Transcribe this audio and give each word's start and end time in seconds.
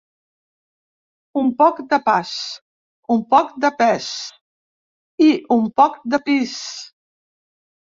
Un 1.41 1.51
poc 1.59 1.81
de 1.91 1.99
pas, 2.07 2.33
un 3.19 3.23
poc 3.37 3.55
de 3.67 3.73
pes 3.85 4.11
i 5.31 5.33
un 5.61 5.73
poc 5.81 6.05
de 6.17 6.27
pis. 6.29 6.61